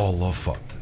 Holofote. 0.00 0.80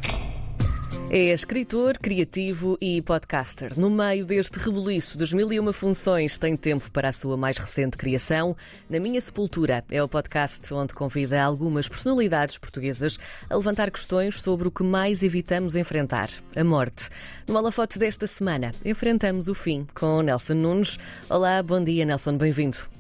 É 1.11 1.33
escritor, 1.33 1.99
criativo 1.99 2.79
e 2.81 3.03
podcaster. 3.03 3.77
No 3.77 3.91
meio 3.91 4.25
deste 4.25 4.61
rebuliço 4.61 5.19
das 5.19 5.33
mil 5.33 5.53
e 5.53 5.59
uma 5.59 5.73
funções, 5.73 6.39
tem 6.39 6.57
tempo 6.57 6.89
para 6.93 7.09
a 7.09 7.13
sua 7.13 7.37
mais 7.37 7.59
recente 7.59 7.97
criação. 7.97 8.57
Na 8.89 9.01
Minha 9.01 9.21
Sepultura 9.21 9.85
é 9.91 10.01
o 10.01 10.09
podcast 10.09 10.73
onde 10.73 10.95
convida 10.95 11.43
algumas 11.43 11.89
personalidades 11.89 12.59
portuguesas 12.59 13.19
a 13.51 13.57
levantar 13.57 13.91
questões 13.91 14.41
sobre 14.41 14.69
o 14.69 14.71
que 14.71 14.85
mais 14.85 15.25
evitamos 15.25 15.75
enfrentar, 15.75 16.31
a 16.55 16.63
morte. 16.63 17.09
No 17.49 17.57
Holofote 17.57 17.99
desta 17.99 18.29
semana, 18.29 18.73
enfrentamos 18.85 19.49
o 19.49 19.55
fim 19.55 19.85
com 19.97 20.23
Nelson 20.23 20.55
Nunes. 20.55 20.97
Olá, 21.29 21.61
bom 21.61 21.83
dia, 21.83 22.05
Nelson, 22.05 22.37
bem-vindo. 22.37 22.98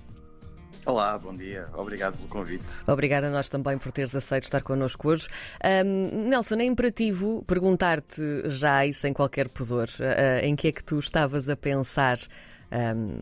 Olá, 0.88 1.18
bom 1.18 1.34
dia. 1.34 1.68
Obrigado 1.74 2.16
pelo 2.16 2.30
convite. 2.30 2.64
Obrigada 2.86 3.26
a 3.26 3.30
nós 3.30 3.50
também 3.50 3.76
por 3.76 3.92
teres 3.92 4.14
aceito 4.14 4.44
estar 4.44 4.62
connosco 4.62 5.10
hoje. 5.10 5.28
Um, 5.62 6.30
Nelson, 6.30 6.54
é 6.54 6.64
imperativo 6.64 7.44
perguntar-te 7.46 8.48
já 8.48 8.86
e 8.86 8.92
sem 8.94 9.12
qualquer 9.12 9.50
pudor 9.50 9.86
uh, 10.00 10.42
em 10.42 10.56
que 10.56 10.68
é 10.68 10.72
que 10.72 10.82
tu 10.82 10.98
estavas 10.98 11.46
a 11.50 11.54
pensar 11.54 12.18
um, 12.72 13.20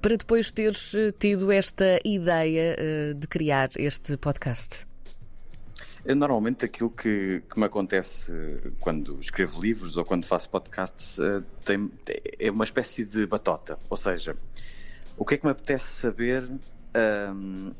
para 0.00 0.16
depois 0.16 0.52
teres 0.52 0.92
tido 1.18 1.50
esta 1.50 1.98
ideia 2.04 2.76
uh, 2.78 3.14
de 3.14 3.26
criar 3.26 3.70
este 3.74 4.16
podcast. 4.16 4.86
Normalmente 6.04 6.64
aquilo 6.64 6.90
que, 6.90 7.42
que, 7.52 7.58
me 7.58 7.66
acontece 7.66 8.32
quando 8.78 9.18
escrevo 9.18 9.60
livros 9.60 9.96
ou 9.96 10.04
quando 10.04 10.24
faço 10.24 10.48
podcasts 10.48 11.18
uh, 11.18 11.42
tem, 11.64 11.90
é 12.38 12.52
uma 12.52 12.62
espécie 12.62 13.04
de 13.04 13.26
batota, 13.26 13.76
ou 13.90 13.96
seja, 13.96 14.36
o 15.16 15.24
que 15.24 15.34
é 15.34 15.36
que 15.36 15.44
me 15.44 15.52
apetece 15.52 15.86
saber 15.86 16.48
um, 17.34 17.72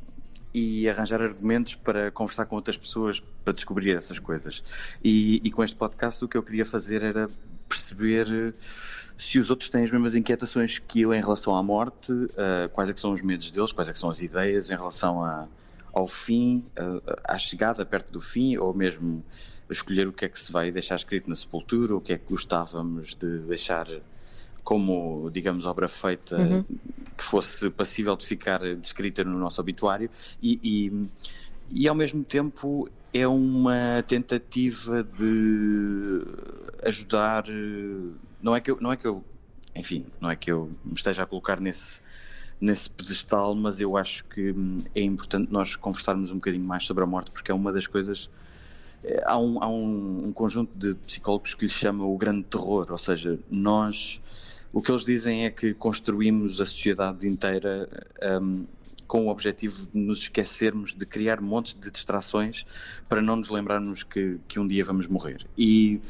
e 0.55 0.89
arranjar 0.89 1.21
argumentos 1.21 1.75
para 1.75 2.11
conversar 2.11 2.47
com 2.47 2.57
outras 2.57 2.77
pessoas 2.79 3.21
para 3.45 3.53
descobrir 3.53 3.95
essas 3.95 4.19
coisas. 4.19 4.63
E, 5.05 5.41
e, 5.45 5.51
com 5.51 5.63
este 5.63 5.77
podcast 5.77 6.25
o 6.25 6.29
que 6.29 6.37
eu 6.37 6.43
queria 6.43 6.65
fazer 6.65 7.03
era 7.03 7.29
perceber 7.69 8.55
se 9.19 9.39
os 9.39 9.51
outros 9.51 9.69
têm 9.69 9.85
as 9.85 9.91
mesmas 9.91 10.15
inquietações 10.15 10.79
que 10.79 11.03
eu 11.03 11.13
em 11.13 11.21
relação 11.21 11.55
à 11.55 11.63
morte, 11.63 12.13
uh, 12.13 12.69
quais 12.73 12.91
é 12.91 12.93
que 12.93 13.01
são 13.01 13.13
os 13.13 13.23
medos 13.23 13.51
deles, 13.51 13.73
quais 13.73 13.89
é 13.89 13.93
que 13.93 13.99
são 13.99 14.11
as 14.11 14.23
ideias 14.23 14.71
em 14.71 14.75
relação 14.75 15.23
a, 15.23 15.47
ao 15.93 16.07
fim, 16.07 16.65
uh, 16.79 17.03
à 17.25 17.39
chegada 17.39 17.85
perto 17.85 18.13
do 18.13 18.21
fim, 18.21 18.57
ou 18.57 18.75
mesmo 18.75 19.25
escolher 19.71 20.07
o 20.07 20.13
que 20.13 20.25
é 20.25 20.29
que 20.29 20.39
se 20.41 20.53
vai 20.53 20.71
deixar 20.71 20.97
escrito 20.97 21.29
na 21.29 21.37
sepultura, 21.37 21.97
o 21.97 22.01
que 22.01 22.13
é 22.13 22.19
que 22.19 22.25
gostávamos 22.29 23.15
de 23.15 23.39
deixar 23.41 23.89
como, 24.63 25.31
digamos, 25.31 25.65
obra 25.65 25.89
feita 25.89 26.37
uhum. 26.37 26.65
Fosse 27.27 27.71
passível 27.71 28.17
de 28.17 28.27
ficar 28.27 28.61
descrita 28.77 29.25
no 29.25 29.39
nosso 29.39 29.61
obituário 29.61 30.11
e, 30.43 30.61
e, 30.63 31.83
e, 31.83 31.89
ao 31.89 31.95
mesmo 31.95 32.25
tempo 32.25 32.89
é 33.13 33.27
uma 33.27 34.05
tentativa 34.07 35.03
de 35.03 36.23
ajudar. 36.83 37.45
Não 38.43 38.55
é 38.55 38.61
que 38.61 38.71
eu, 38.71 38.79
não 38.81 38.93
é 38.93 38.97
que 38.97 39.07
eu 39.07 39.25
enfim, 39.75 40.07
não 40.21 40.31
é 40.31 40.37
que 40.37 40.51
eu 40.51 40.71
me 40.85 40.95
esteja 40.95 41.23
a 41.23 41.27
colocar 41.27 41.61
nesse 41.61 42.01
nesse 42.61 42.89
pedestal, 42.89 43.55
mas 43.55 43.81
eu 43.81 43.97
acho 43.97 44.25
que 44.25 44.55
é 44.95 45.03
importante 45.03 45.53
nós 45.53 45.77
conversarmos 45.77 46.31
um 46.31 46.37
bocadinho 46.37 46.65
mais 46.65 46.85
sobre 46.85 47.05
a 47.05 47.07
morte, 47.07 47.31
porque 47.31 47.51
é 47.51 47.55
uma 47.55 47.73
das 47.73 47.87
coisas. 47.87 48.31
Eh, 49.05 49.23
há 49.27 49.39
um, 49.39 49.63
há 49.63 49.69
um, 49.69 50.23
um 50.27 50.33
conjunto 50.33 50.77
de 50.77 50.95
psicólogos 50.95 51.55
que 51.55 51.67
lhe 51.67 51.71
chama 51.71 52.05
o 52.07 52.17
grande 52.17 52.45
terror, 52.45 52.87
ou 52.91 52.99
seja, 52.99 53.39
nós 53.51 54.21
o 54.73 54.83
que 54.83 54.91
eles 54.91 55.05
dizem 55.05 55.47
é 55.47 55.51
que 55.51 55.73
construímos 55.75 56.61
a 56.61 56.67
sociedade 56.67 57.27
inteira 57.27 57.89
um, 58.41 58.67
com 59.07 59.27
o 59.27 59.31
objetivo 59.31 59.87
de 59.87 59.99
nos 59.99 60.23
esquecermos 60.23 60.95
de 60.95 61.07
criar 61.07 61.41
montes 61.41 61.75
de 61.75 61.91
distrações 61.91 62.67
para 63.09 63.23
não 63.23 63.37
nos 63.37 63.49
lembrarmos 63.49 64.03
que, 64.03 64.39
que 64.49 64.59
um 64.59 64.67
dia 64.67 64.85
vamos 64.85 65.07
morrer. 65.07 65.47
E, 65.57 66.01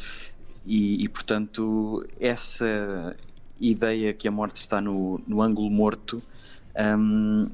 e, 0.64 1.04
e, 1.04 1.08
portanto, 1.08 2.06
essa 2.18 3.14
ideia 3.60 4.12
que 4.12 4.26
a 4.26 4.30
morte 4.30 4.56
está 4.56 4.80
no, 4.80 5.20
no 5.26 5.42
ângulo 5.42 5.70
morto 5.70 6.22
um, 6.98 7.48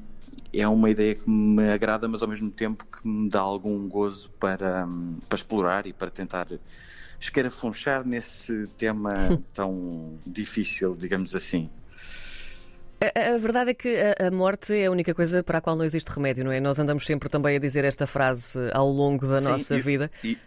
é 0.53 0.67
uma 0.67 0.89
ideia 0.89 1.15
que 1.15 1.29
me 1.29 1.69
agrada, 1.71 2.07
mas 2.07 2.21
ao 2.21 2.27
mesmo 2.27 2.51
tempo 2.51 2.85
que 2.85 3.07
me 3.07 3.29
dá 3.29 3.39
algum 3.39 3.87
gozo 3.87 4.29
para, 4.39 4.87
para 5.27 5.35
explorar 5.35 5.87
e 5.87 5.93
para 5.93 6.11
tentar 6.11 6.47
escarafunchar 7.19 8.05
nesse 8.05 8.67
tema 8.77 9.13
tão 9.53 10.13
difícil, 10.25 10.95
digamos 10.95 11.35
assim. 11.35 11.69
A, 13.01 13.33
a, 13.33 13.37
verdade 13.37 13.71
é 13.71 13.73
que 13.73 13.97
a, 13.97 14.27
a, 14.27 14.31
morte 14.31 14.73
é 14.73 14.85
a 14.85 14.91
única 14.91 15.13
coisa 15.13 15.43
para 15.43 15.57
a 15.57 15.61
qual 15.61 15.75
não 15.75 15.83
existe 15.83 16.07
remédio, 16.09 16.45
não 16.45 16.51
é? 16.51 16.59
Nós 16.61 16.79
andamos 16.79 17.05
sempre 17.05 17.27
também 17.27 17.55
a 17.55 17.59
dizer 17.59 17.83
esta 17.83 18.07
frase 18.07 18.57
ao 18.73 18.87
longo 18.87 19.27
da 19.27 19.41
Sim, 19.41 19.49
nossa 19.49 19.75
e, 19.75 19.81
vida. 19.81 20.11
E, 20.23 20.37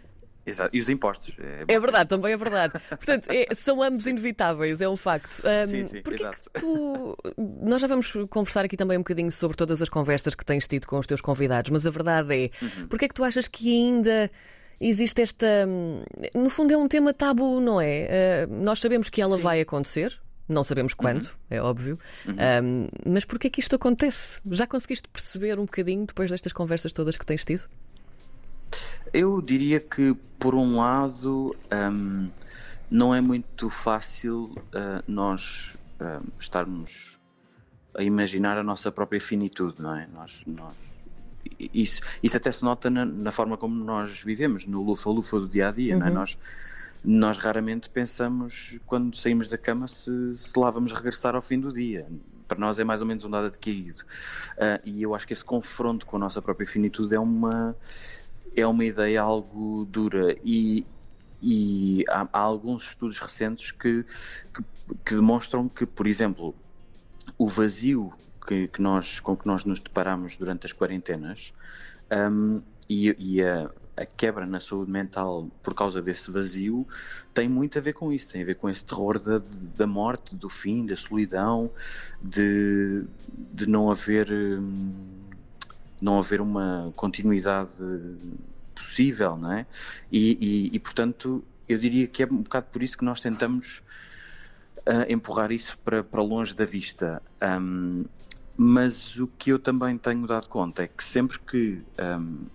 exato, 0.49 0.75
e 0.75 0.79
os 0.79 0.89
impostos. 0.89 1.35
É, 1.39 1.73
é 1.73 1.79
verdade, 1.79 2.09
também 2.09 2.33
é 2.33 2.37
verdade. 2.37 2.73
Portanto, 2.89 3.29
é, 3.29 3.47
são 3.53 3.81
ambos 3.81 4.05
inevitáveis, 4.07 4.81
é 4.81 4.89
um 4.89 4.97
facto. 4.97 5.43
Um, 5.43 5.69
sim, 5.69 5.83
sim, 5.85 6.01
exato. 6.11 6.49
Tu... 6.53 7.17
Nós 7.61 7.81
já 7.81 7.87
vamos 7.87 8.11
conversar 8.29 8.65
aqui 8.65 8.77
também 8.77 8.97
um 8.97 9.01
bocadinho 9.01 9.31
sobre 9.31 9.57
todas 9.57 9.81
as 9.81 9.89
conversas 9.89 10.35
que 10.35 10.45
tens 10.45 10.67
tido 10.67 10.87
com 10.87 10.97
os 10.97 11.07
teus 11.07 11.21
convidados, 11.21 11.69
mas 11.71 11.85
a 11.85 11.89
verdade 11.89 12.33
é, 12.33 12.49
uhum. 12.61 12.87
porque 12.87 13.05
é 13.05 13.07
que 13.07 13.13
tu 13.13 13.23
achas 13.23 13.47
que 13.47 13.69
ainda 13.69 14.31
existe 14.79 15.21
esta. 15.21 15.67
No 16.35 16.49
fundo, 16.49 16.73
é 16.73 16.77
um 16.77 16.87
tema 16.87 17.13
tabu, 17.13 17.59
não 17.59 17.81
é? 17.81 18.47
Uh, 18.49 18.63
nós 18.63 18.79
sabemos 18.79 19.09
que 19.09 19.21
ela 19.21 19.37
Sim. 19.37 19.41
vai 19.41 19.61
acontecer. 19.61 20.19
Não 20.49 20.63
sabemos 20.63 20.93
quando, 20.93 21.23
uhum. 21.23 21.29
é 21.49 21.61
óbvio. 21.61 21.99
Uhum. 22.25 22.35
Um, 22.63 22.87
mas 23.05 23.25
porquê 23.25 23.47
é 23.47 23.49
que 23.49 23.59
isto 23.59 23.75
acontece? 23.75 24.39
Já 24.49 24.65
conseguiste 24.65 25.09
perceber 25.09 25.59
um 25.59 25.65
bocadinho 25.65 26.05
depois 26.05 26.31
destas 26.31 26.53
conversas 26.53 26.93
todas 26.93 27.17
que 27.17 27.25
tens 27.25 27.43
tido? 27.43 27.67
Eu 29.13 29.41
diria 29.41 29.79
que, 29.79 30.15
por 30.37 30.53
um 30.55 30.77
lado, 30.77 31.55
um, 31.91 32.29
não 32.89 33.13
é 33.13 33.21
muito 33.21 33.69
fácil 33.69 34.51
uh, 34.55 35.03
nós 35.07 35.75
uh, 35.99 36.25
estarmos 36.39 37.17
a 37.95 38.03
imaginar 38.03 38.57
a 38.57 38.63
nossa 38.63 38.91
própria 38.91 39.19
finitude, 39.19 39.81
não 39.81 39.95
é? 39.95 40.07
Nós, 40.13 40.41
nós 40.45 40.73
isso, 41.59 42.01
isso 42.21 42.37
até 42.37 42.51
se 42.51 42.63
nota 42.63 42.89
na, 42.89 43.05
na 43.05 43.31
forma 43.31 43.57
como 43.57 43.83
nós 43.83 44.21
vivemos, 44.21 44.65
no 44.65 44.83
lufa-lufa 44.83 45.39
do 45.39 45.47
dia 45.47 45.69
a 45.69 45.71
dia, 45.71 45.93
uhum. 45.93 45.99
não 45.99 46.07
é? 46.07 46.09
Uhum. 46.09 46.15
Nós, 46.15 46.37
nós 47.03 47.37
raramente 47.37 47.89
pensamos, 47.89 48.75
quando 48.85 49.15
saímos 49.15 49.47
da 49.47 49.57
cama, 49.57 49.87
se, 49.87 50.35
se 50.35 50.57
lá 50.59 50.69
vamos 50.69 50.91
regressar 50.91 51.35
ao 51.35 51.41
fim 51.41 51.59
do 51.59 51.71
dia. 51.71 52.07
Para 52.47 52.59
nós 52.59 52.79
é 52.79 52.83
mais 52.83 53.01
ou 53.01 53.07
menos 53.07 53.25
um 53.25 53.29
dado 53.29 53.47
adquirido. 53.47 54.01
Uh, 54.01 54.79
e 54.85 55.01
eu 55.01 55.13
acho 55.13 55.27
que 55.27 55.33
esse 55.33 55.43
confronto 55.43 56.05
com 56.05 56.15
a 56.15 56.19
nossa 56.19 56.41
própria 56.41 56.67
finitude 56.67 57.13
é 57.13 57.19
uma, 57.19 57.75
é 58.57 58.65
uma 58.65 58.83
ideia 58.83 59.21
algo 59.21 59.85
dura. 59.85 60.35
E, 60.43 60.85
e 61.41 62.03
há, 62.09 62.27
há 62.33 62.39
alguns 62.39 62.89
estudos 62.89 63.19
recentes 63.19 63.71
que, 63.71 64.03
que, 64.53 64.63
que 65.05 65.15
demonstram 65.15 65.69
que, 65.69 65.85
por 65.85 66.07
exemplo, 66.07 66.55
o 67.37 67.47
vazio 67.47 68.11
que, 68.45 68.67
que, 68.67 68.81
nós, 68.81 69.19
com 69.19 69.35
que 69.35 69.45
nós 69.45 69.63
nos 69.63 69.79
deparamos 69.79 70.35
durante 70.35 70.65
as 70.65 70.73
quarentenas 70.73 71.53
um, 72.31 72.61
e, 72.89 73.15
e 73.19 73.43
a, 73.43 73.69
a, 73.97 74.05
quebra 74.05 74.45
na 74.45 74.59
saúde 74.59 74.89
mental 74.89 75.49
por 75.61 75.73
causa 75.73 76.01
desse 76.01 76.31
vazio 76.31 76.87
tem 77.33 77.49
muito 77.49 77.77
a 77.77 77.81
ver 77.81 77.93
com 77.93 78.11
isso, 78.11 78.29
tem 78.29 78.41
a 78.41 78.45
ver 78.45 78.55
com 78.55 78.69
esse 78.69 78.85
terror 78.85 79.19
da, 79.19 79.41
da 79.75 79.85
morte, 79.85 80.35
do 80.35 80.49
fim, 80.49 80.85
da 80.85 80.95
solidão, 80.95 81.69
de, 82.21 83.05
de 83.53 83.67
não 83.67 83.91
haver 83.91 84.31
hum, 84.31 85.16
não 86.01 86.19
haver 86.19 86.41
uma 86.41 86.91
continuidade 86.95 87.71
possível, 88.73 89.37
não 89.37 89.53
é? 89.53 89.65
E, 90.11 90.37
e, 90.39 90.75
e 90.75 90.79
portanto 90.79 91.43
eu 91.67 91.77
diria 91.77 92.07
que 92.07 92.23
é 92.23 92.25
um 92.25 92.41
bocado 92.41 92.67
por 92.71 92.81
isso 92.81 92.97
que 92.97 93.03
nós 93.03 93.19
tentamos 93.19 93.81
uh, 94.87 95.11
empurrar 95.11 95.51
isso 95.51 95.77
para, 95.79 96.03
para 96.03 96.21
longe 96.21 96.55
da 96.55 96.65
vista. 96.65 97.21
Um, 97.41 98.05
mas 98.55 99.19
o 99.19 99.27
que 99.27 99.51
eu 99.51 99.59
também 99.59 99.97
tenho 99.97 100.25
dado 100.25 100.47
conta 100.47 100.83
é 100.83 100.87
que 100.87 101.03
sempre 101.03 101.37
que, 101.39 101.83
um, 102.19 102.45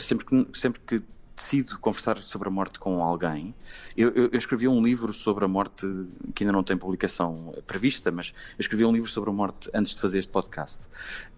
sempre 0.00 0.24
que, 0.24 0.48
sempre 0.58 0.80
que 0.80 1.02
decido 1.36 1.78
conversar 1.78 2.22
sobre 2.22 2.48
a 2.48 2.50
morte 2.50 2.78
com 2.78 3.02
alguém, 3.02 3.54
eu, 3.96 4.10
eu, 4.10 4.24
eu, 4.32 4.38
escrevi 4.38 4.68
um 4.68 4.82
livro 4.82 5.12
sobre 5.12 5.44
a 5.44 5.48
morte 5.48 5.86
que 6.34 6.44
ainda 6.44 6.52
não 6.52 6.62
tem 6.62 6.76
publicação 6.76 7.54
prevista, 7.66 8.10
mas 8.10 8.32
eu 8.50 8.60
escrevi 8.60 8.84
um 8.84 8.92
livro 8.92 9.08
sobre 9.10 9.30
a 9.30 9.32
morte 9.32 9.70
antes 9.74 9.94
de 9.94 10.00
fazer 10.00 10.18
este 10.18 10.30
podcast. 10.30 10.86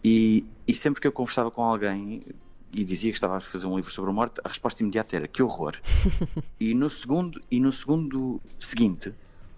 E, 0.02 0.44
e 0.66 0.74
sempre 0.74 1.00
que 1.00 1.06
eu 1.06 1.12
conversava 1.12 1.50
com 1.50 1.62
alguém 1.62 2.22
e 2.72 2.84
dizia 2.84 3.12
que 3.12 3.16
estava 3.16 3.36
a 3.36 3.40
fazer 3.40 3.66
um 3.66 3.76
livro 3.76 3.92
sobre 3.92 4.10
a 4.10 4.12
morte, 4.14 4.40
a 4.42 4.48
resposta 4.48 4.82
imediata 4.82 5.16
era 5.16 5.28
que 5.28 5.42
horror. 5.42 5.76
e 6.58 6.74
no 6.74 6.90
segundo 6.90 7.40
e 7.50 7.60
no 7.60 7.72
segundo 7.72 8.40
seguinte 8.58 9.14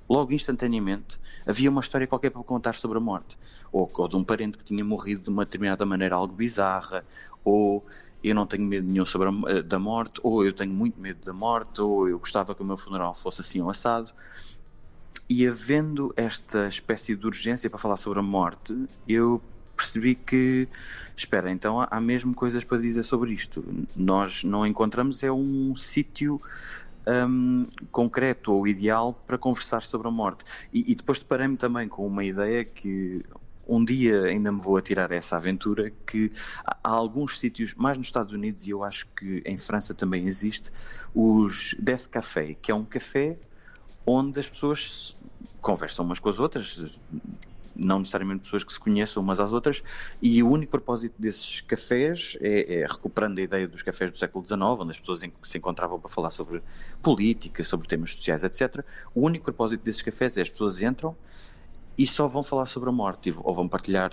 logo 0.09 0.33
instantaneamente 0.33 1.19
havia 1.45 1.71
uma 1.71 1.81
história 1.81 2.07
qualquer 2.07 2.31
para 2.31 2.43
contar 2.43 2.75
sobre 2.75 2.99
a 2.99 3.01
morte. 3.01 3.39
Ou, 3.73 3.91
ou, 3.93 4.09
de 4.09 4.17
um 4.17 4.25
parente 4.25 4.59
que 4.59 4.65
tinha 4.65 4.85
morrido 4.85 5.25
de 5.25 5.31
uma 5.31 5.45
determinada 5.45 5.85
maneira 5.87 6.17
algo 6.17 6.35
bizarra, 6.35 7.05
ou 7.45 7.85
eu 8.23 8.35
não 8.35 8.47
tenho 8.47 8.65
medo 8.65 8.87
nenhum 8.87 9.07
sobre 9.07 9.29
a, 9.29 9.33
eh, 9.53 9.63
da 9.63 9.79
morte, 9.79 10.21
ou 10.23 10.45
eu 10.45 10.53
tenho 10.53 10.73
muito 10.73 11.01
medo 11.01 11.25
da 11.25 11.33
morte, 11.33 11.81
ou 11.81 12.09
eu 12.09 12.19
gostava 12.19 12.55
que 12.55 12.63
o 12.63 12.65
meu 12.65 12.77
funeral 12.77 13.15
fosse 13.15 13.41
assim 13.41 13.61
ou 13.61 13.71
assado. 13.71 14.11
E 15.29 15.47
havendo 15.47 16.13
esta 16.17 16.69
espécie 16.69 17.17
de 17.17 17.27
urgência 17.27 17.69
para 17.69 17.79
falar 17.79 17.97
sobre 17.97 18.19
a 18.19 18.23
morte, 18.23 18.77
eu 19.09 19.43
percebi 19.77 20.15
que, 20.15 20.69
espera, 21.15 21.51
então 21.51 21.81
há, 21.81 21.89
há 21.91 22.01
mesmo 22.01 22.35
coisas 22.35 22.65
para 22.65 22.79
dizer 22.79 23.03
sobre 23.03 23.33
isto. 23.33 23.63
Nós 23.95 24.43
não 24.43 24.67
encontramos 24.67 25.23
é 25.23 25.31
um 25.31 25.77
sítio 25.77 26.41
um, 27.07 27.67
concreto 27.91 28.53
ou 28.53 28.67
ideal 28.67 29.13
para 29.27 29.39
conversar 29.39 29.83
sobre 29.83 30.09
a 30.09 30.11
morte. 30.11 30.45
E, 30.73 30.93
e 30.93 30.95
depois 30.95 31.19
deparei-me 31.19 31.57
também 31.57 31.89
com 31.89 32.07
uma 32.07 32.25
ideia 32.25 32.65
que 32.65 33.25
um 33.69 33.85
dia 33.85 34.23
ainda 34.23 34.53
me 34.53 34.61
vou 34.61 34.77
atirar 34.77 35.11
essa 35.11 35.37
aventura 35.37 35.91
que 36.07 36.31
há 36.65 36.89
alguns 36.89 37.39
sítios, 37.39 37.75
mais 37.75 37.99
nos 37.99 38.07
Estados 38.07 38.33
Unidos 38.33 38.67
e 38.67 38.71
eu 38.71 38.85
acho 38.85 39.07
que 39.17 39.43
em 39.45 39.59
França 39.59 39.93
também 39.93 40.25
existe, 40.27 40.71
os 41.15 41.75
Death 41.79 42.07
Café, 42.07 42.55
que 42.55 42.71
é 42.71 42.75
um 42.75 42.85
café 42.85 43.37
onde 44.07 44.39
as 44.39 44.49
pessoas 44.49 45.17
conversam 45.61 46.05
umas 46.05 46.21
com 46.21 46.29
as 46.29 46.39
outras, 46.39 47.01
não 47.79 48.01
necessariamente 48.01 48.43
pessoas 48.43 48.65
que 48.65 48.73
se 48.73 48.81
conheçam 48.81 49.23
umas 49.23 49.41
às 49.41 49.53
outras, 49.53 49.83
e 50.21 50.43
o 50.43 50.51
único 50.51 50.73
propósito 50.73 51.15
desses 51.19 51.61
cafés 51.61 52.37
é, 52.41 52.81
é 52.81 52.87
recuperando 52.87 53.39
a 53.39 53.43
ideia 53.43 53.69
dos 53.69 53.83
cafés 53.83 54.11
do 54.11 54.19
século 54.19 54.45
XIX, 54.45 54.61
onde 54.61 54.91
as 54.91 54.99
pessoas 54.99 55.23
se 55.43 55.59
encontravam 55.59 55.99
para 55.99 56.09
falar 56.09 56.31
sobre 56.31 56.63
política, 57.03 57.63
sobre 57.63 57.87
temas 57.87 58.15
sociais, 58.15 58.45
etc. 58.45 58.85
O 59.15 59.27
único 59.27 59.45
propósito 59.45 59.83
desses 59.85 60.03
cafés 60.03 60.37
é 60.37 60.43
as 60.43 60.51
pessoas 60.51 60.81
entram 60.83 61.17
e 61.99 62.07
só 62.07 62.27
vão 62.27 62.43
falar 62.43 62.67
sobre 62.67 62.89
a 62.89 62.93
morte 62.93 63.35
ou 63.39 63.55
vão 63.55 63.69
partilhar 63.69 64.13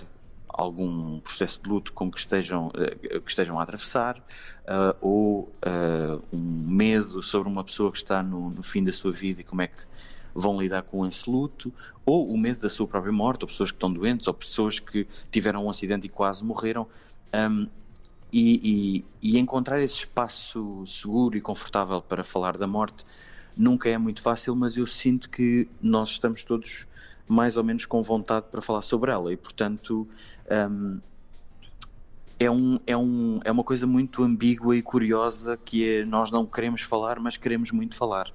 algum 0.54 1.18
processo 1.18 1.60
de 1.62 1.68
luto 1.68 1.92
com 1.92 2.10
que 2.10 2.18
estejam, 2.18 2.70
eh, 2.76 3.18
que 3.18 3.28
estejam 3.28 3.58
a 3.58 3.62
atravessar 3.62 4.18
uh, 4.18 4.96
ou 5.00 5.40
uh, 5.40 6.22
um 6.32 6.68
medo 6.68 7.22
sobre 7.22 7.48
uma 7.48 7.64
pessoa 7.64 7.90
que 7.90 7.98
está 7.98 8.22
no, 8.22 8.50
no, 8.50 8.62
fim 8.62 8.84
da 8.84 8.92
sua 8.92 9.10
vida 9.10 9.40
e 9.40 9.44
como 9.44 9.62
é 9.62 9.66
que 9.66 9.82
vão 10.34 10.60
lidar 10.60 10.82
com 10.82 11.06
esse 11.06 11.28
luto 11.28 11.72
ou 12.04 12.28
o 12.28 12.36
medo 12.36 12.60
da 12.60 12.70
sua 12.70 12.86
própria 12.86 13.12
morte 13.12 13.42
ou 13.42 13.48
pessoas 13.48 13.70
que 13.70 13.76
estão 13.76 13.92
doentes 13.92 14.26
ou 14.26 14.34
pessoas 14.34 14.80
que 14.80 15.06
tiveram 15.30 15.64
um 15.64 15.70
acidente 15.70 16.06
e 16.06 16.10
quase 16.10 16.44
morreram 16.44 16.86
um, 17.32 17.68
e, 18.32 19.04
e, 19.22 19.34
e 19.36 19.38
encontrar 19.38 19.80
esse 19.80 19.94
espaço 19.94 20.84
seguro 20.86 21.36
e 21.36 21.40
confortável 21.40 22.02
para 22.02 22.24
falar 22.24 22.56
da 22.56 22.66
morte 22.66 23.04
nunca 23.56 23.88
é 23.88 23.96
muito 23.96 24.20
fácil 24.20 24.56
mas 24.56 24.76
eu 24.76 24.86
sinto 24.86 25.30
que 25.30 25.68
nós 25.80 26.10
estamos 26.10 26.42
todos 26.42 26.86
mais 27.28 27.56
ou 27.56 27.64
menos 27.64 27.86
com 27.86 28.02
vontade 28.02 28.46
para 28.50 28.60
falar 28.60 28.82
sobre 28.82 29.10
ela 29.10 29.32
e 29.32 29.36
portanto 29.36 30.08
um, 30.50 31.00
é, 32.38 32.50
um, 32.50 32.78
é, 32.86 32.96
um, 32.96 33.40
é 33.44 33.52
uma 33.52 33.64
coisa 33.64 33.86
muito 33.86 34.22
ambígua 34.22 34.76
e 34.76 34.82
curiosa 34.82 35.56
que 35.56 35.88
é 35.88 36.04
nós 36.04 36.30
não 36.30 36.44
queremos 36.44 36.82
falar, 36.82 37.20
mas 37.20 37.36
queremos 37.36 37.70
muito 37.70 37.94
falar. 37.96 38.32